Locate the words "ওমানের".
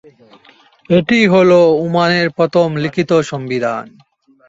1.77-2.27